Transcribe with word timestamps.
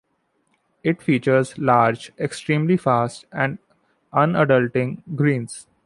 It 0.83 0.99
features 0.99 1.59
large, 1.59 2.11
extremely 2.17 2.75
fast, 2.75 3.27
and 3.31 3.59
undulating 4.11 5.03
greens. 5.15 5.67